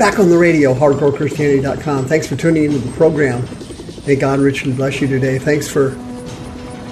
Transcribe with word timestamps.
Back 0.00 0.18
on 0.18 0.30
the 0.30 0.38
radio, 0.38 0.72
hardcorechristianity.com. 0.72 2.06
Thanks 2.06 2.26
for 2.26 2.34
tuning 2.34 2.64
into 2.64 2.78
the 2.78 2.90
program. 2.92 3.46
May 4.06 4.16
God 4.16 4.38
richly 4.38 4.72
bless 4.72 4.98
you 5.02 5.06
today. 5.06 5.38
Thanks 5.38 5.68
for 5.68 5.90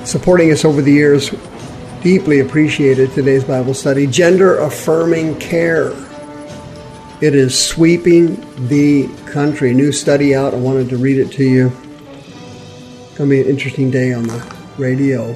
supporting 0.04 0.52
us 0.52 0.62
over 0.66 0.82
the 0.82 0.92
years. 0.92 1.30
Deeply 2.02 2.40
appreciated 2.40 3.10
today's 3.12 3.44
Bible 3.44 3.72
study. 3.72 4.06
Gender 4.06 4.58
affirming 4.58 5.38
care. 5.38 5.92
It 7.22 7.34
is 7.34 7.58
sweeping 7.58 8.44
the 8.68 9.08
country. 9.24 9.72
New 9.72 9.90
study 9.90 10.34
out. 10.34 10.52
I 10.52 10.58
wanted 10.58 10.90
to 10.90 10.98
read 10.98 11.16
it 11.16 11.32
to 11.32 11.44
you. 11.44 11.68
It's 11.68 13.16
going 13.16 13.30
to 13.30 13.36
be 13.36 13.40
an 13.40 13.46
interesting 13.46 13.90
day 13.90 14.12
on 14.12 14.24
the 14.24 14.56
radio. 14.76 15.34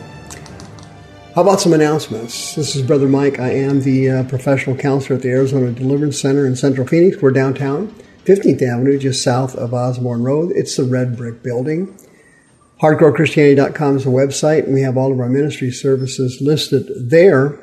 How 1.35 1.41
about 1.41 1.63
some 1.63 1.73
announcements? 1.73 2.55
This 2.57 2.77
is 2.77 2.83
Brother 2.83 3.09
Mike. 3.09 3.41
I 3.41 3.53
am 3.53 3.81
the 3.81 4.11
uh, 4.11 4.25
professional 4.25 4.77
counselor 4.77 5.17
at 5.17 5.23
the 5.23 5.31
Arizona 5.31 5.73
Deliverance 5.73 6.21
Center 6.21 6.47
in 6.47 6.57
Central 6.57 6.87
Phoenix. 6.87 7.23
We're 7.23 7.31
downtown, 7.31 7.89
15th 8.27 8.61
Avenue, 8.61 8.99
just 8.99 9.23
south 9.23 9.57
of 9.57 9.73
Osborn 9.73 10.25
Road. 10.25 10.53
It's 10.55 10.77
the 10.77 10.85
red 10.85 11.17
brick 11.17 11.43
building. 11.43 11.99
HardcoreChristianity.com 12.83 13.97
is 13.97 14.05
the 14.05 14.11
website, 14.11 14.65
and 14.65 14.75
we 14.75 14.83
have 14.83 14.99
all 14.99 15.11
of 15.11 15.21
our 15.21 15.31
ministry 15.31 15.71
services 15.71 16.37
listed 16.43 16.87
there. 17.09 17.59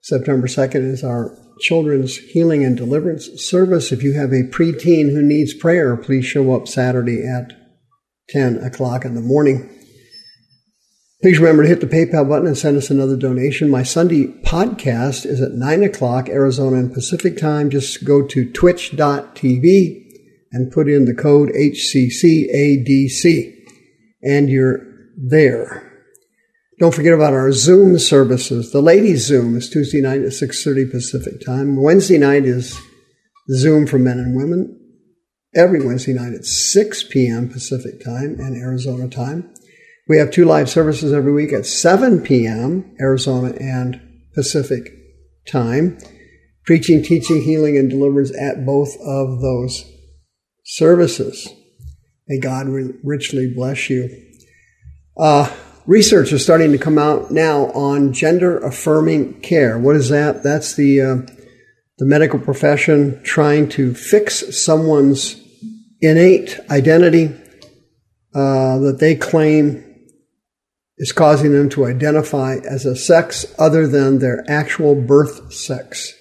September 0.00 0.46
2nd 0.46 0.90
is 0.90 1.04
our 1.04 1.36
children's 1.60 2.16
healing 2.16 2.64
and 2.64 2.78
deliverance 2.78 3.28
service. 3.42 3.92
If 3.92 4.02
you 4.02 4.14
have 4.14 4.32
a 4.32 4.48
preteen 4.48 5.10
who 5.10 5.20
needs 5.22 5.52
prayer, 5.52 5.98
please 5.98 6.24
show 6.24 6.56
up 6.56 6.66
Saturday 6.66 7.26
at 7.26 7.52
10 8.30 8.56
o'clock 8.64 9.04
in 9.04 9.14
the 9.14 9.20
morning. 9.20 9.75
Please 11.22 11.38
remember 11.38 11.62
to 11.62 11.68
hit 11.68 11.80
the 11.80 11.86
PayPal 11.86 12.28
button 12.28 12.46
and 12.46 12.58
send 12.58 12.76
us 12.76 12.90
another 12.90 13.16
donation. 13.16 13.70
My 13.70 13.82
Sunday 13.82 14.26
podcast 14.42 15.24
is 15.24 15.40
at 15.40 15.52
9 15.52 15.82
o'clock 15.82 16.28
Arizona 16.28 16.76
and 16.76 16.92
Pacific 16.92 17.38
time. 17.38 17.70
Just 17.70 18.04
go 18.04 18.26
to 18.26 18.52
twitch.tv 18.52 20.02
and 20.52 20.70
put 20.70 20.90
in 20.90 21.06
the 21.06 21.14
code 21.14 21.48
HCCADC 21.48 23.54
and 24.22 24.50
you're 24.50 24.86
there. 25.16 25.90
Don't 26.78 26.94
forget 26.94 27.14
about 27.14 27.32
our 27.32 27.50
Zoom 27.50 27.98
services. 27.98 28.70
The 28.70 28.82
ladies 28.82 29.24
Zoom 29.24 29.56
is 29.56 29.70
Tuesday 29.70 30.02
night 30.02 30.20
at 30.20 30.32
6.30 30.32 30.90
Pacific 30.90 31.40
time. 31.44 31.82
Wednesday 31.82 32.18
night 32.18 32.44
is 32.44 32.78
Zoom 33.50 33.86
for 33.86 33.98
men 33.98 34.18
and 34.18 34.36
women. 34.36 34.78
Every 35.54 35.82
Wednesday 35.82 36.12
night 36.12 36.34
at 36.34 36.44
6 36.44 37.04
p.m. 37.04 37.48
Pacific 37.48 38.04
time 38.04 38.38
and 38.38 38.54
Arizona 38.54 39.08
time. 39.08 39.50
We 40.08 40.18
have 40.18 40.30
two 40.30 40.44
live 40.44 40.70
services 40.70 41.12
every 41.12 41.32
week 41.32 41.52
at 41.52 41.66
7 41.66 42.22
p.m. 42.22 42.94
Arizona 43.00 43.54
and 43.58 44.00
Pacific 44.34 44.92
time, 45.48 45.98
preaching, 46.64 47.02
teaching, 47.02 47.42
healing, 47.42 47.76
and 47.76 47.90
deliverance 47.90 48.32
at 48.38 48.64
both 48.64 48.94
of 49.00 49.40
those 49.40 49.84
services. 50.64 51.48
May 52.28 52.38
God 52.38 52.68
richly 52.68 53.52
bless 53.52 53.90
you. 53.90 54.08
Uh, 55.16 55.52
research 55.86 56.32
is 56.32 56.42
starting 56.42 56.70
to 56.70 56.78
come 56.78 56.98
out 56.98 57.32
now 57.32 57.66
on 57.72 58.12
gender 58.12 58.58
affirming 58.58 59.40
care. 59.40 59.76
What 59.76 59.96
is 59.96 60.08
that? 60.10 60.44
That's 60.44 60.74
the 60.74 61.00
uh, 61.00 61.16
the 61.98 62.04
medical 62.04 62.38
profession 62.38 63.22
trying 63.24 63.68
to 63.70 63.94
fix 63.94 64.62
someone's 64.62 65.42
innate 66.00 66.60
identity 66.70 67.34
uh, 68.34 68.78
that 68.78 68.98
they 69.00 69.14
claim 69.14 69.85
is 70.98 71.12
causing 71.12 71.52
them 71.52 71.68
to 71.68 71.84
identify 71.84 72.56
as 72.68 72.86
a 72.86 72.96
sex 72.96 73.44
other 73.58 73.86
than 73.86 74.18
their 74.18 74.44
actual 74.48 74.94
birth 74.94 75.52
sex. 75.52 76.14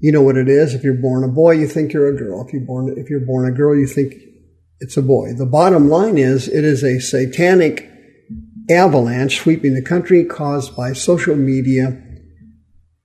You 0.00 0.12
know 0.12 0.22
what 0.22 0.36
it 0.36 0.48
is. 0.48 0.74
If 0.74 0.82
you're 0.84 0.94
born 0.94 1.24
a 1.24 1.28
boy, 1.28 1.52
you 1.52 1.66
think 1.66 1.92
you're 1.92 2.08
a 2.08 2.16
girl. 2.16 2.44
If 2.46 2.52
you're 2.52 2.64
born, 2.64 2.94
if 2.96 3.10
you're 3.10 3.26
born 3.26 3.48
a 3.48 3.56
girl, 3.56 3.76
you 3.76 3.86
think 3.86 4.14
it's 4.80 4.96
a 4.96 5.02
boy. 5.02 5.32
The 5.34 5.46
bottom 5.46 5.88
line 5.88 6.18
is 6.18 6.48
it 6.48 6.64
is 6.64 6.84
a 6.84 7.00
satanic 7.00 7.88
avalanche 8.70 9.38
sweeping 9.40 9.74
the 9.74 9.82
country 9.82 10.24
caused 10.24 10.76
by 10.76 10.92
social 10.92 11.34
media, 11.34 12.00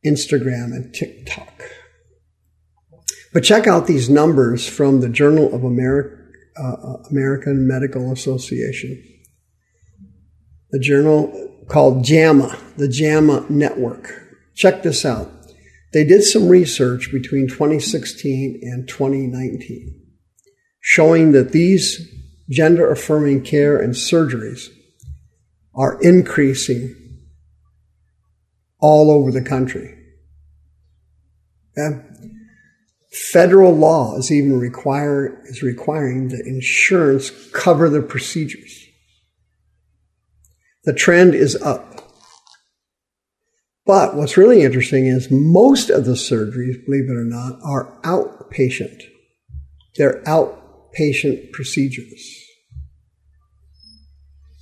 Instagram, 0.06 0.76
and 0.76 0.94
TikTok. 0.94 1.64
But 3.34 3.44
check 3.44 3.66
out 3.66 3.88
these 3.88 4.10
numbers 4.10 4.68
from 4.68 5.02
the 5.02 5.10
Journal 5.10 5.54
of 5.54 5.64
America, 5.64 6.16
uh, 6.62 6.98
American 7.10 7.68
Medical 7.68 8.12
Association 8.12 9.13
a 10.74 10.80
journal 10.80 11.52
called 11.68 12.04
JAMA, 12.04 12.58
the 12.78 12.88
JAMA 12.88 13.46
Network. 13.50 14.10
Check 14.56 14.84
this 14.84 15.06
out. 15.06 15.32
They 15.94 16.04
did 16.04 16.24
some 16.24 16.48
research 16.48 17.12
between 17.12 17.48
2016 17.48 18.60
and 18.64 18.88
2019 18.88 20.04
showing 20.86 21.32
that 21.32 21.54
these 21.54 22.14
gender 22.50 22.92
affirming 22.92 23.42
care 23.42 23.80
and 23.80 23.94
surgeries 23.94 24.68
are 25.74 25.98
increasing 26.02 26.94
all 28.80 29.10
over 29.10 29.32
the 29.32 29.42
country. 29.42 29.98
Federal 33.12 33.72
law 33.72 34.18
is 34.18 34.30
even 34.30 34.60
require, 34.60 35.42
is 35.46 35.64
requiring 35.64 36.28
that 36.28 36.46
insurance 36.46 37.32
cover 37.54 37.90
the 37.90 38.02
procedures. 38.02 38.86
The 40.84 40.94
trend 40.94 41.34
is 41.34 41.56
up. 41.56 41.94
But 43.86 44.16
what's 44.16 44.38
really 44.38 44.62
interesting 44.62 45.08
is 45.08 45.30
most 45.30 45.90
of 45.90 46.06
the 46.06 46.14
surgeries, 46.14 46.86
believe 46.86 47.10
it 47.10 47.16
or 47.16 47.26
not, 47.26 47.60
are 47.64 48.00
outpatient. 48.04 49.02
They're 49.96 50.22
outpatient 50.24 51.52
procedures. 51.52 52.40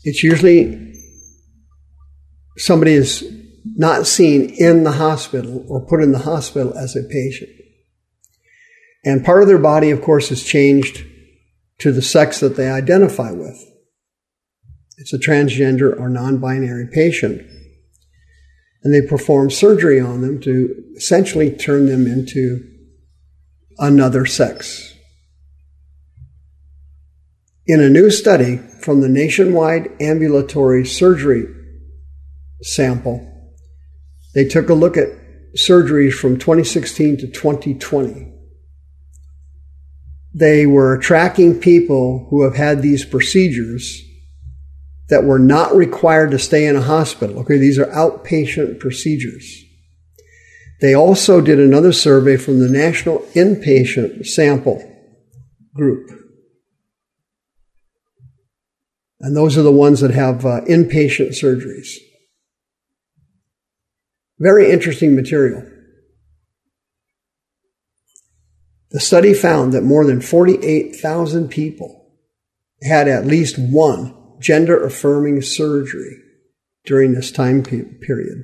It's 0.04 0.24
usually 0.24 0.96
somebody 2.58 2.94
is 2.94 3.24
not 3.64 4.08
seen 4.08 4.50
in 4.58 4.84
the 4.84 4.94
hospital 4.94 5.64
or 5.68 5.86
put 5.86 6.02
in 6.02 6.12
the 6.12 6.20
hospital 6.20 6.76
as 6.76 6.96
a 6.96 7.03
patient. 7.03 7.52
And 9.06 9.24
part 9.24 9.42
of 9.42 9.48
their 9.48 9.59
body, 9.59 9.92
of 9.92 10.02
course, 10.02 10.32
is 10.32 10.44
changed 10.44 11.06
to 11.80 11.92
the 11.92 12.02
sex 12.02 12.40
that 12.40 12.56
they 12.56 12.70
identify 12.70 13.32
with 13.32 13.71
it's 15.02 15.14
a 15.14 15.18
transgender 15.18 16.00
or 16.00 16.09
non 16.09 16.38
binary 16.38 16.88
patient. 16.88 17.42
And 18.84 18.94
they 18.94 19.02
perform 19.02 19.50
surgery 19.50 20.00
on 20.00 20.22
them 20.22 20.40
to 20.42 20.76
essentially 20.96 21.52
turn 21.52 21.88
them 21.88 22.06
into 22.06 22.64
another 23.80 24.28
sex. 24.28 24.94
In 27.66 27.82
a 27.82 27.90
new 27.90 28.12
study 28.12 28.58
from 28.58 29.02
the 29.02 29.09
nationwide 29.09 29.90
ambulatory 30.00 30.86
surgery 30.86 31.48
sample, 32.62 33.28
they 34.36 34.46
took 34.46 34.70
a 34.70 34.76
look 34.76 34.98
at 34.98 35.09
surgeries 35.56 36.14
from 36.14 36.38
2016 36.38 37.18
to 37.18 37.28
2020. 37.28 38.32
They 40.34 40.66
were 40.68 40.98
tracking 41.00 41.59
people 41.59 42.28
who 42.30 42.44
have 42.44 42.56
had 42.56 42.82
these 42.82 43.03
procedures 43.03 44.03
that 45.11 45.25
were 45.25 45.37
not 45.37 45.75
required 45.75 46.31
to 46.31 46.40
stay 46.40 46.66
in 46.66 46.78
a 46.78 46.81
hospital. 46.81 47.40
Okay, 47.40 47.58
these 47.58 47.78
are 47.78 47.85
outpatient 47.87 48.79
procedures. 48.79 49.61
They 50.79 50.96
also 50.96 51.41
did 51.41 51.59
another 51.59 51.91
survey 51.91 52.37
from 52.37 52.59
the 52.59 52.69
National 52.69 53.19
Inpatient 53.35 54.25
Sample 54.25 54.81
Group. 55.75 56.09
And 59.19 59.35
those 59.35 59.58
are 59.58 59.63
the 59.63 59.72
ones 59.72 59.99
that 59.99 60.11
have 60.11 60.46
uh, 60.46 60.61
inpatient 60.61 61.37
surgeries. 61.37 61.90
Very 64.40 64.72
interesting 64.72 65.14
material. 65.14 65.69
The 68.91 69.02
study 69.02 69.34
found 69.34 69.73
that 69.73 69.84
more 69.84 70.05
than 70.05 70.22
48,000 70.22 71.49
people 71.49 72.14
had 72.81 73.09
at 73.09 73.28
least 73.28 73.59
one 73.59 74.16
gender 74.41 74.84
affirming 74.84 75.41
surgery 75.41 76.17
during 76.85 77.14
this 77.14 77.32
time 77.32 77.64
period. 77.64 78.43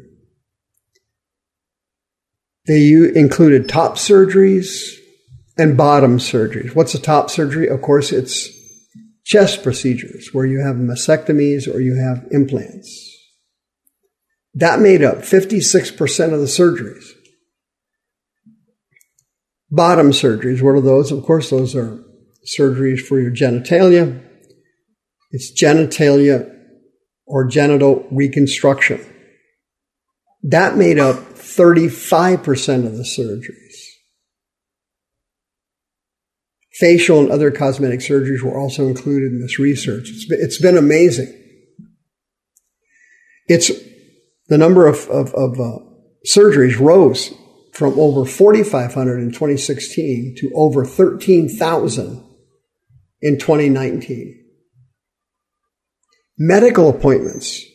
They 2.65 2.91
included 2.91 3.67
top 3.67 3.95
surgeries 3.95 4.93
and 5.57 5.77
bottom 5.77 6.19
surgeries. 6.19 6.75
What's 6.75 6.93
a 6.93 7.01
top 7.01 7.29
surgery? 7.29 7.67
Of 7.67 7.81
course, 7.81 8.11
it's 8.11 8.49
chest 9.23 9.63
procedures 9.63 10.29
where 10.33 10.45
you 10.45 10.59
have 10.59 10.75
mastectomies 10.75 11.73
or 11.73 11.79
you 11.79 11.95
have 11.95 12.27
implants. 12.31 13.15
That 14.53 14.79
made 14.79 15.03
up 15.03 15.19
56% 15.19 16.33
of 16.33 16.39
the 16.39 16.45
surgeries. 16.45 17.05
Bottom 19.69 20.11
surgeries, 20.11 20.61
what 20.61 20.75
are 20.75 20.81
those? 20.81 21.11
Of 21.11 21.23
course, 21.23 21.49
those 21.49 21.75
are 21.75 22.03
surgeries 22.45 22.99
for 22.99 23.19
your 23.19 23.31
genitalia. 23.31 24.26
It's 25.37 25.51
genitalia 25.51 26.51
or 27.27 27.45
genital 27.45 28.07
reconstruction. 28.09 29.05
That 30.41 30.77
made 30.77 30.97
up 30.97 31.15
35% 31.15 32.87
of 32.87 32.97
the 32.97 33.03
surgeries. 33.03 33.53
Facial 36.73 37.19
and 37.19 37.29
other 37.29 37.51
cosmetic 37.51 37.99
surgeries 37.99 38.41
were 38.41 38.57
also 38.57 38.87
included 38.87 39.31
in 39.31 39.39
this 39.39 39.59
research. 39.59 40.09
It's 40.09 40.25
been, 40.25 40.39
it's 40.41 40.59
been 40.59 40.75
amazing. 40.75 41.31
It's 43.45 43.69
the 44.47 44.57
number 44.57 44.87
of, 44.87 45.07
of, 45.09 45.35
of 45.35 45.59
uh, 45.59 45.77
surgeries 46.27 46.79
rose 46.79 47.31
from 47.75 47.99
over 47.99 48.25
4,500 48.25 49.19
in 49.19 49.31
2016 49.31 50.37
to 50.39 50.51
over 50.55 50.83
13,000 50.83 52.23
in 53.21 53.37
2019. 53.37 54.45
Medical 56.37 56.89
appointments 56.89 57.65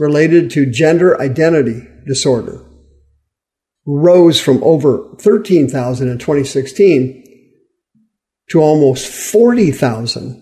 related 0.00 0.50
to 0.50 0.70
gender 0.70 1.20
identity 1.20 1.86
disorder 2.06 2.64
rose 3.86 4.40
from 4.40 4.62
over 4.64 5.14
13,000 5.20 6.08
in 6.08 6.18
2016 6.18 7.24
to 8.50 8.60
almost 8.60 9.06
40,000 9.06 10.40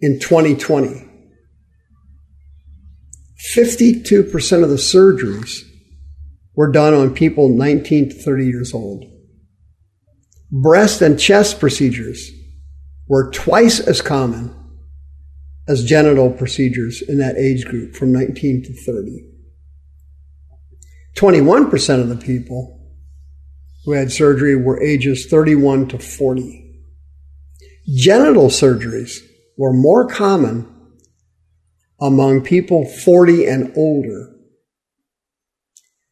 in 0.00 0.18
2020. 0.18 1.04
52% 3.54 4.62
of 4.62 4.70
the 4.70 4.76
surgeries 4.76 5.64
were 6.54 6.72
done 6.72 6.94
on 6.94 7.14
people 7.14 7.50
19 7.50 8.10
to 8.10 8.14
30 8.14 8.46
years 8.46 8.72
old. 8.72 9.04
Breast 10.50 11.02
and 11.02 11.20
chest 11.20 11.60
procedures 11.60 12.30
were 13.08 13.30
twice 13.30 13.80
as 13.80 14.00
common 14.00 14.54
as 15.68 15.84
genital 15.84 16.30
procedures 16.30 17.02
in 17.02 17.18
that 17.18 17.36
age 17.36 17.64
group 17.64 17.94
from 17.94 18.12
19 18.12 18.62
to 18.64 18.72
30. 18.72 19.32
21% 21.16 22.00
of 22.00 22.08
the 22.08 22.16
people 22.16 22.76
who 23.84 23.92
had 23.92 24.12
surgery 24.12 24.54
were 24.54 24.82
ages 24.82 25.26
31 25.26 25.88
to 25.88 25.98
40. 25.98 26.62
Genital 27.94 28.48
surgeries 28.48 29.18
were 29.56 29.72
more 29.72 30.08
common 30.08 30.72
among 32.00 32.42
people 32.42 32.84
40 32.84 33.46
and 33.46 33.72
older. 33.76 34.32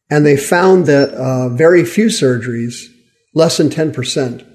And 0.09 0.25
they 0.25 0.37
found 0.37 0.85
that 0.87 1.09
uh, 1.09 1.49
very 1.49 1.85
few 1.85 2.07
surgeries, 2.07 2.85
less 3.33 3.57
than 3.57 3.69
10%, 3.69 4.45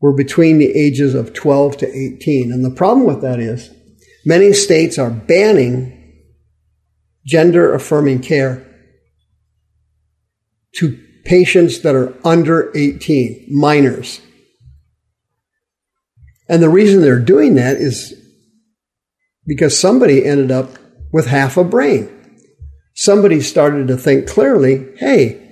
were 0.00 0.12
between 0.12 0.58
the 0.58 0.70
ages 0.70 1.14
of 1.14 1.32
12 1.32 1.78
to 1.78 1.88
18. 1.88 2.52
And 2.52 2.64
the 2.64 2.70
problem 2.70 3.06
with 3.06 3.22
that 3.22 3.40
is 3.40 3.70
many 4.28 4.52
states 4.52 4.98
are 4.98 5.10
banning 5.10 5.94
gender 7.24 7.72
affirming 7.72 8.20
care 8.20 8.62
to 10.74 11.02
patients 11.24 11.80
that 11.80 11.94
are 11.94 12.14
under 12.24 12.70
18, 12.76 13.46
minors. 13.50 14.20
And 16.46 16.62
the 16.62 16.68
reason 16.68 17.00
they're 17.00 17.18
doing 17.18 17.54
that 17.54 17.78
is 17.78 18.14
because 19.46 19.78
somebody 19.78 20.26
ended 20.26 20.50
up 20.50 20.72
with 21.10 21.26
half 21.26 21.56
a 21.56 21.64
brain. 21.64 22.14
Somebody 22.94 23.40
started 23.40 23.88
to 23.88 23.96
think 23.96 24.28
clearly 24.28 24.88
hey, 24.98 25.42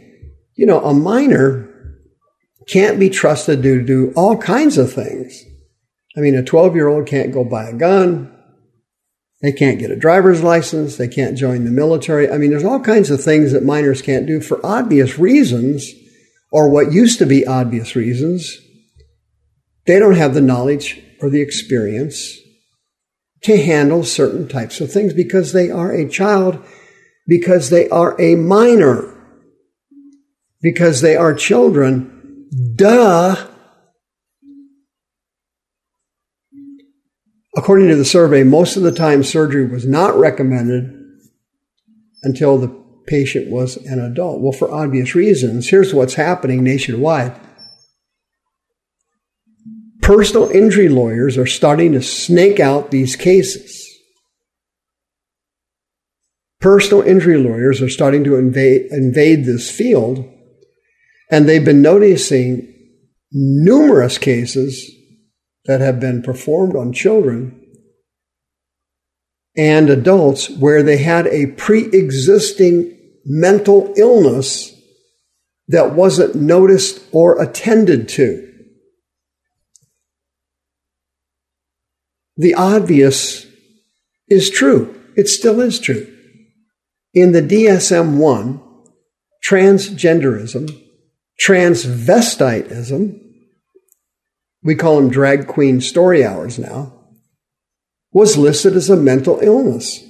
you 0.54 0.66
know, 0.66 0.84
a 0.84 0.92
minor 0.92 1.96
can't 2.68 3.00
be 3.00 3.08
trusted 3.08 3.62
to 3.62 3.82
do 3.82 4.12
all 4.16 4.36
kinds 4.36 4.76
of 4.76 4.92
things. 4.92 5.44
I 6.14 6.20
mean, 6.20 6.34
a 6.34 6.42
12 6.42 6.74
year 6.74 6.88
old 6.88 7.06
can't 7.06 7.32
go 7.32 7.42
buy 7.42 7.68
a 7.68 7.72
gun. 7.72 8.35
They 9.46 9.52
can't 9.52 9.78
get 9.78 9.92
a 9.92 9.96
driver's 9.96 10.42
license. 10.42 10.96
They 10.96 11.06
can't 11.06 11.38
join 11.38 11.64
the 11.64 11.70
military. 11.70 12.28
I 12.28 12.36
mean, 12.36 12.50
there's 12.50 12.64
all 12.64 12.80
kinds 12.80 13.10
of 13.10 13.22
things 13.22 13.52
that 13.52 13.62
minors 13.62 14.02
can't 14.02 14.26
do 14.26 14.40
for 14.40 14.58
obvious 14.66 15.20
reasons, 15.20 15.88
or 16.50 16.68
what 16.68 16.90
used 16.90 17.20
to 17.20 17.26
be 17.26 17.46
obvious 17.46 17.94
reasons. 17.94 18.58
They 19.86 20.00
don't 20.00 20.16
have 20.16 20.34
the 20.34 20.40
knowledge 20.40 21.00
or 21.20 21.30
the 21.30 21.42
experience 21.42 22.36
to 23.42 23.56
handle 23.56 24.02
certain 24.02 24.48
types 24.48 24.80
of 24.80 24.90
things 24.90 25.12
because 25.14 25.52
they 25.52 25.70
are 25.70 25.92
a 25.92 26.08
child, 26.08 26.58
because 27.28 27.70
they 27.70 27.88
are 27.90 28.20
a 28.20 28.34
minor, 28.34 29.14
because 30.60 31.02
they 31.02 31.14
are 31.14 31.32
children. 31.34 32.48
Duh. 32.74 33.46
According 37.56 37.88
to 37.88 37.96
the 37.96 38.04
survey, 38.04 38.42
most 38.42 38.76
of 38.76 38.82
the 38.82 38.92
time 38.92 39.22
surgery 39.22 39.66
was 39.66 39.86
not 39.86 40.14
recommended 40.14 40.92
until 42.22 42.58
the 42.58 42.68
patient 43.06 43.50
was 43.50 43.78
an 43.78 43.98
adult. 43.98 44.42
Well, 44.42 44.52
for 44.52 44.70
obvious 44.70 45.14
reasons, 45.14 45.68
here's 45.68 45.94
what's 45.94 46.14
happening 46.14 46.62
nationwide. 46.62 47.34
Personal 50.02 50.50
injury 50.50 50.90
lawyers 50.90 51.38
are 51.38 51.46
starting 51.46 51.92
to 51.92 52.02
snake 52.02 52.60
out 52.60 52.90
these 52.90 53.16
cases. 53.16 53.82
Personal 56.60 57.02
injury 57.02 57.38
lawyers 57.38 57.80
are 57.80 57.88
starting 57.88 58.22
to 58.24 58.36
invade, 58.36 58.88
invade 58.90 59.44
this 59.44 59.70
field, 59.70 60.28
and 61.30 61.48
they've 61.48 61.64
been 61.64 61.82
noticing 61.82 62.72
numerous 63.32 64.18
cases 64.18 64.95
that 65.66 65.80
have 65.80 66.00
been 66.00 66.22
performed 66.22 66.76
on 66.76 66.92
children 66.92 67.62
and 69.56 69.88
adults 69.88 70.50
where 70.50 70.82
they 70.82 70.98
had 70.98 71.26
a 71.28 71.46
pre 71.46 71.86
existing 71.86 72.96
mental 73.24 73.92
illness 73.96 74.72
that 75.68 75.94
wasn't 75.94 76.34
noticed 76.34 77.02
or 77.12 77.40
attended 77.40 78.08
to. 78.08 78.42
The 82.36 82.54
obvious 82.54 83.46
is 84.28 84.50
true. 84.50 84.94
It 85.16 85.28
still 85.28 85.60
is 85.60 85.80
true. 85.80 86.12
In 87.14 87.32
the 87.32 87.40
DSM 87.40 88.18
1, 88.18 88.60
transgenderism, 89.42 90.70
transvestitism, 91.40 93.25
we 94.66 94.74
call 94.74 94.96
them 94.96 95.08
drag 95.08 95.46
queen 95.46 95.80
story 95.80 96.24
hours 96.24 96.58
now, 96.58 96.92
was 98.12 98.36
listed 98.36 98.74
as 98.74 98.90
a 98.90 98.96
mental 98.96 99.38
illness. 99.40 100.02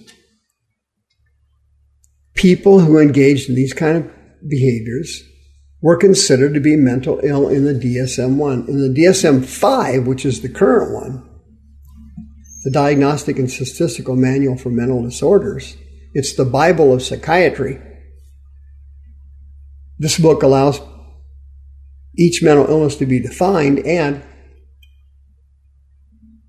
People 2.33 2.81
who 2.81 2.99
engaged 2.99 3.51
in 3.51 3.55
these 3.55 3.75
kind 3.75 3.99
of 3.99 4.11
behaviors 4.49 5.23
were 5.83 5.99
considered 5.99 6.55
to 6.55 6.61
be 6.61 6.75
mental 6.75 7.21
ill 7.23 7.49
in 7.49 7.65
the 7.67 7.75
DSM 7.75 8.37
1. 8.37 8.67
In 8.67 8.81
the 8.81 9.01
DSM 9.01 9.45
5, 9.45 10.07
which 10.07 10.25
is 10.25 10.41
the 10.41 10.49
current 10.49 10.91
one, 10.91 11.29
the 12.65 12.71
Diagnostic 12.71 13.39
and 13.39 13.51
Statistical 13.51 14.17
Manual 14.17 14.57
for 14.57 14.71
Mental 14.71 15.03
Disorders, 15.03 15.77
it's 16.15 16.35
the 16.35 16.47
Bible 16.47 16.95
of 16.95 17.03
psychiatry. 17.03 17.79
This 19.99 20.19
book 20.19 20.43
allows 20.43 20.81
each 22.17 22.43
mental 22.43 22.67
illness 22.67 22.97
to 22.97 23.07
be 23.07 23.21
defined 23.21 23.81
and 23.81 24.23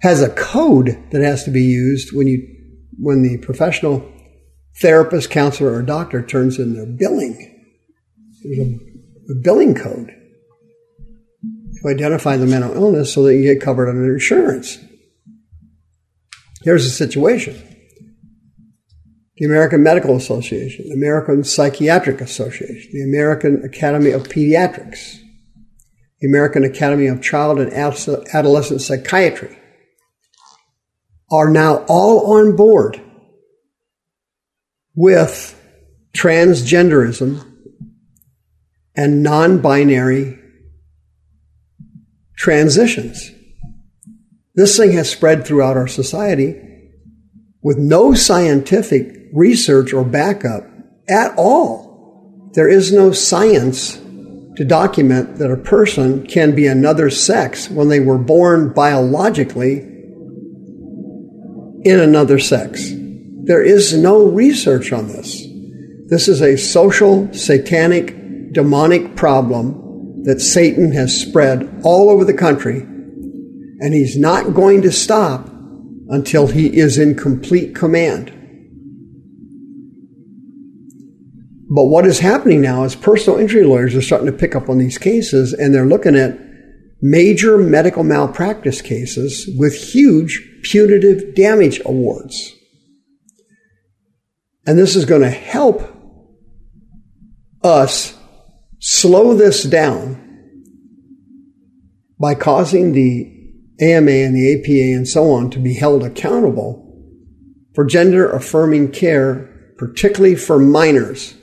has 0.01 0.21
a 0.21 0.29
code 0.29 0.97
that 1.11 1.21
has 1.21 1.43
to 1.43 1.51
be 1.51 1.63
used 1.63 2.15
when 2.15 2.27
you 2.27 2.47
when 2.99 3.21
the 3.21 3.37
professional 3.37 4.11
therapist, 4.79 5.29
counselor, 5.29 5.73
or 5.73 5.81
doctor 5.81 6.21
turns 6.21 6.59
in 6.59 6.73
their 6.73 6.85
billing. 6.85 7.53
There's 8.43 8.59
a, 8.59 9.31
a 9.31 9.35
billing 9.43 9.75
code 9.75 10.11
to 11.81 11.89
identify 11.89 12.37
the 12.37 12.45
mental 12.45 12.73
illness 12.73 13.13
so 13.13 13.23
that 13.23 13.35
you 13.35 13.43
get 13.43 13.61
covered 13.61 13.89
under 13.89 14.13
insurance. 14.13 14.77
Here's 16.63 16.83
the 16.83 16.91
situation 16.91 17.61
the 19.37 19.45
American 19.45 19.83
Medical 19.83 20.15
Association, 20.15 20.85
the 20.89 20.95
American 20.95 21.43
Psychiatric 21.43 22.21
Association, 22.21 22.89
the 22.91 23.03
American 23.03 23.63
Academy 23.63 24.09
of 24.09 24.23
Pediatrics, 24.23 25.19
the 26.19 26.27
American 26.27 26.63
Academy 26.63 27.05
of 27.05 27.21
Child 27.21 27.59
and 27.59 27.71
Adolescent 27.71 28.81
Psychiatry 28.81 29.56
are 31.29 31.49
now 31.49 31.85
all 31.87 32.37
on 32.37 32.55
board 32.55 33.01
with 34.95 35.53
transgenderism 36.15 37.45
and 38.95 39.21
non 39.23 39.59
binary 39.59 40.39
transitions. 42.35 43.31
This 44.55 44.75
thing 44.75 44.93
has 44.93 45.09
spread 45.09 45.45
throughout 45.45 45.77
our 45.77 45.87
society 45.87 46.59
with 47.61 47.77
no 47.77 48.13
scientific 48.13 49.27
research 49.33 49.93
or 49.93 50.03
backup 50.03 50.63
at 51.07 51.33
all. 51.37 52.49
There 52.53 52.69
is 52.69 52.91
no 52.91 53.11
science 53.11 53.97
to 54.55 54.65
document 54.65 55.37
that 55.37 55.51
a 55.51 55.57
person 55.57 56.25
can 56.25 56.55
be 56.55 56.65
another 56.65 57.11
sex 57.11 57.69
when 57.69 57.89
they 57.89 57.99
were 57.99 58.17
born 58.17 58.73
biologically 58.73 59.96
in 61.87 61.99
another 61.99 62.39
sex. 62.39 62.91
There 63.43 63.63
is 63.63 63.95
no 63.95 64.25
research 64.25 64.91
on 64.91 65.07
this. 65.07 65.41
This 66.07 66.27
is 66.27 66.41
a 66.41 66.57
social, 66.57 67.33
satanic, 67.33 68.53
demonic 68.53 69.15
problem 69.15 70.23
that 70.23 70.41
Satan 70.41 70.91
has 70.91 71.19
spread 71.19 71.81
all 71.83 72.09
over 72.09 72.25
the 72.25 72.33
country, 72.33 72.79
and 72.79 73.93
he's 73.93 74.17
not 74.17 74.53
going 74.53 74.81
to 74.81 74.91
stop 74.91 75.49
until 76.09 76.47
he 76.47 76.77
is 76.77 76.97
in 76.97 77.15
complete 77.15 77.75
command. 77.75 78.33
But 81.69 81.85
what 81.85 82.05
is 82.05 82.19
happening 82.19 82.61
now 82.61 82.83
is 82.83 82.95
personal 82.95 83.39
injury 83.39 83.63
lawyers 83.63 83.95
are 83.95 84.01
starting 84.01 84.27
to 84.27 84.37
pick 84.37 84.55
up 84.55 84.69
on 84.69 84.77
these 84.77 84.97
cases 84.97 85.53
and 85.53 85.73
they're 85.75 85.85
looking 85.85 86.15
at 86.15 86.46
major 87.01 87.57
medical 87.57 88.03
malpractice 88.03 88.81
cases 88.81 89.49
with 89.57 89.75
huge 89.75 90.61
punitive 90.63 91.35
damage 91.35 91.81
awards. 91.85 92.53
And 94.65 94.77
this 94.77 94.95
is 94.95 95.05
going 95.05 95.21
to 95.21 95.29
help 95.29 95.81
us 97.63 98.17
slow 98.79 99.33
this 99.33 99.63
down 99.63 100.23
by 102.19 102.35
causing 102.35 102.93
the 102.93 103.33
AMA 103.79 104.11
and 104.11 104.35
the 104.35 104.55
APA 104.55 104.97
and 104.97 105.07
so 105.07 105.31
on 105.31 105.49
to 105.51 105.59
be 105.59 105.75
held 105.75 106.03
accountable 106.03 106.83
for 107.75 107.85
gender 107.85 108.29
affirming 108.31 108.91
care, 108.91 109.73
particularly 109.77 110.35
for 110.35 110.57
minors 110.57 111.35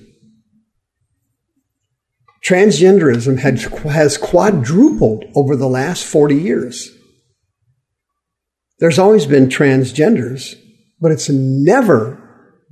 Transgenderism 2.47 3.39
had, 3.39 3.59
has 3.91 4.19
quadrupled 4.19 5.25
over 5.35 5.57
the 5.57 5.69
last 5.69 6.05
40 6.05 6.35
years. 6.35 6.91
There's 8.81 8.99
always 8.99 9.25
been 9.25 9.49
transgenders, 9.49 10.55
but 11.01 11.11
it's 11.11 11.31
never 11.31 12.21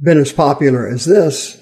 been 0.03 0.19
as 0.19 0.33
popular 0.33 0.87
as 0.87 1.07
this. 1.07 1.59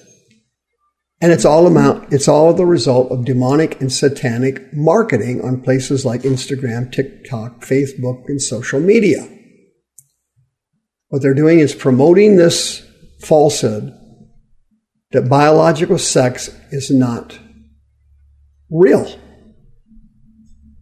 And 1.21 1.31
it's 1.31 1.45
all 1.45 1.67
amount, 1.67 2.12
it's 2.12 2.26
all 2.26 2.55
the 2.55 2.64
result 2.64 3.12
of 3.12 3.26
demonic 3.26 3.81
and 3.81 3.93
satanic 3.93 4.73
marketing 4.73 5.43
on 5.43 5.61
places 5.61 6.05
like 6.05 6.23
Instagram, 6.23 6.90
TikTok, 6.90 7.61
Facebook, 7.61 8.25
and 8.26 8.40
social 8.40 8.81
media. 8.81 9.29
What 11.09 11.23
they're 11.23 11.35
doing 11.35 11.59
is 11.59 11.75
promoting 11.75 12.37
this 12.37 12.83
falsehood 13.21 13.93
that 15.11 15.29
biological 15.29 15.99
sex 15.99 16.49
is 16.71 16.90
not 16.90 17.38
real. 18.71 19.19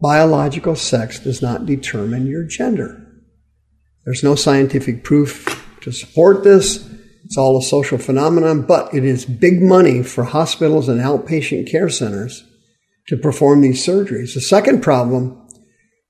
Biological 0.01 0.75
sex 0.75 1.19
does 1.19 1.41
not 1.41 1.65
determine 1.65 2.27
your 2.27 2.45
gender. 2.45 3.05
There's 4.05 4.23
no 4.23 4.35
scientific 4.35 5.03
proof 5.03 5.65
to 5.81 5.91
support 5.91 6.43
this. 6.43 6.87
It's 7.25 7.37
all 7.37 7.57
a 7.57 7.61
social 7.61 7.97
phenomenon, 7.97 8.63
but 8.63 8.93
it 8.93 9.03
is 9.03 9.25
big 9.25 9.61
money 9.61 10.03
for 10.03 10.23
hospitals 10.23 10.87
and 10.87 11.01
outpatient 11.01 11.69
care 11.69 11.89
centers 11.89 12.43
to 13.07 13.17
perform 13.17 13.61
these 13.61 13.85
surgeries. 13.85 14.33
The 14.33 14.41
second 14.41 14.81
problem 14.81 15.35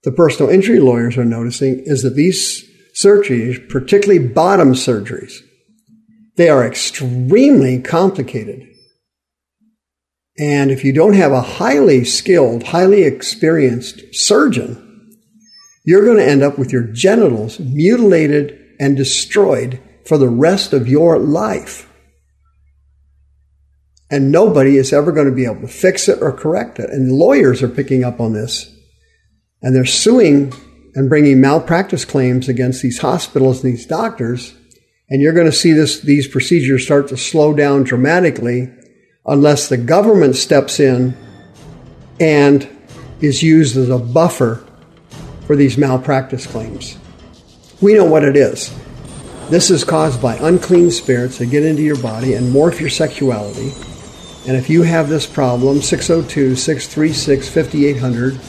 the 0.03 0.11
personal 0.11 0.49
injury 0.49 0.79
lawyers 0.79 1.17
are 1.17 1.25
noticing 1.25 1.79
is 1.85 2.03
that 2.03 2.15
these 2.15 2.63
surgeries, 2.93 3.67
particularly 3.69 4.25
bottom 4.25 4.73
surgeries, 4.73 5.33
they 6.37 6.47
are 6.47 6.65
extremely 6.65 7.81
complicated. 7.81 8.65
And 10.39 10.71
if 10.71 10.85
you 10.85 10.93
don't 10.93 11.13
have 11.13 11.33
a 11.33 11.41
highly 11.41 12.05
skilled, 12.05 12.63
highly 12.63 13.03
experienced 13.03 14.15
surgeon, 14.15 15.17
you're 15.83 16.05
going 16.05 16.17
to 16.17 16.27
end 16.27 16.43
up 16.43 16.57
with 16.57 16.71
your 16.71 16.83
genitals 16.83 17.59
mutilated 17.59 18.57
and 18.79 18.95
destroyed 18.95 19.81
for 20.05 20.17
the 20.17 20.29
rest 20.29 20.71
of 20.71 20.87
your 20.87 21.19
life. 21.19 21.91
And 24.09 24.31
nobody 24.31 24.77
is 24.77 24.93
ever 24.93 25.11
going 25.11 25.29
to 25.29 25.35
be 25.35 25.45
able 25.45 25.61
to 25.61 25.67
fix 25.67 26.07
it 26.07 26.21
or 26.21 26.31
correct 26.31 26.79
it. 26.79 26.89
And 26.89 27.11
lawyers 27.11 27.61
are 27.61 27.69
picking 27.69 28.03
up 28.05 28.21
on 28.21 28.33
this. 28.33 28.73
And 29.61 29.75
they're 29.75 29.85
suing 29.85 30.53
and 30.95 31.09
bringing 31.09 31.41
malpractice 31.41 32.05
claims 32.05 32.47
against 32.47 32.81
these 32.81 32.99
hospitals 32.99 33.63
and 33.63 33.73
these 33.73 33.85
doctors. 33.85 34.55
And 35.09 35.21
you're 35.21 35.33
going 35.33 35.45
to 35.45 35.51
see 35.51 35.73
this, 35.73 35.99
these 35.99 36.27
procedures 36.27 36.85
start 36.85 37.09
to 37.09 37.17
slow 37.17 37.53
down 37.53 37.83
dramatically 37.83 38.73
unless 39.29 39.69
the 39.69 39.77
government 39.77 40.35
steps 40.35 40.79
in 40.79 41.15
and 42.19 42.67
is 43.21 43.41
used 43.43 43.77
as 43.77 43.89
a 43.89 43.97
buffer 43.97 44.65
for 45.45 45.55
these 45.55 45.77
malpractice 45.77 46.45
claims. 46.45 46.97
We 47.81 47.93
know 47.93 48.05
what 48.05 48.23
it 48.23 48.35
is. 48.35 48.73
This 49.49 49.71
is 49.71 49.83
caused 49.83 50.21
by 50.21 50.35
unclean 50.35 50.91
spirits 50.91 51.37
that 51.37 51.47
get 51.47 51.63
into 51.63 51.81
your 51.81 51.97
body 51.97 52.33
and 52.33 52.53
morph 52.53 52.79
your 52.79 52.89
sexuality. 52.89 53.71
And 54.47 54.57
if 54.57 54.69
you 54.69 54.83
have 54.83 55.09
this 55.09 55.25
problem, 55.25 55.81
602 55.81 56.55
636 56.55 57.49
5800, 57.49 58.39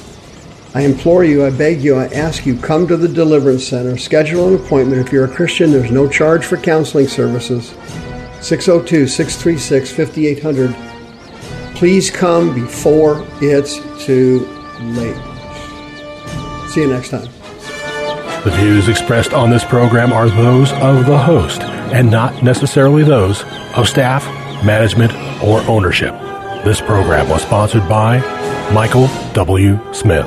I 0.73 0.83
implore 0.83 1.25
you, 1.25 1.45
I 1.45 1.51
beg 1.51 1.83
you, 1.83 1.97
I 1.97 2.07
ask 2.07 2.47
you, 2.47 2.57
come 2.57 2.87
to 2.87 2.97
the 2.97 3.09
Deliverance 3.09 3.67
Center, 3.67 3.97
schedule 3.99 4.49
an 4.49 4.55
appointment. 4.55 5.05
If 5.05 5.13
you're 5.13 5.25
a 5.25 5.35
Christian, 5.35 5.73
there's 5.73 5.91
no 5.91 6.09
charge 6.09 6.45
for 6.45 6.57
counseling 6.57 7.09
services. 7.09 7.75
602 8.41 9.07
636 9.07 9.93
5800. 9.93 11.77
Please 11.77 12.11
come 12.11 12.55
before 12.55 13.27
it's 13.41 13.77
too 14.05 14.41
late. 14.81 15.17
See 16.71 16.83
you 16.83 16.89
next 16.89 17.11
time. 17.11 17.29
The 18.45 18.51
views 18.53 18.89
expressed 18.89 19.33
on 19.35 19.51
this 19.51 19.65
program 19.65 20.13
are 20.13 20.29
those 20.29 20.73
of 20.73 21.05
the 21.05 21.19
host 21.19 21.61
and 21.93 22.11
not 22.11 22.43
necessarily 22.43 23.03
those 23.03 23.43
of 23.77 23.89
staff, 23.89 24.25
management, 24.65 25.13
or 25.43 25.61
ownership. 25.63 26.15
This 26.65 26.81
program 26.81 27.29
was 27.29 27.43
sponsored 27.43 27.89
by 27.89 28.19
Michael 28.73 29.09
W. 29.35 29.79
Smith. 29.93 30.27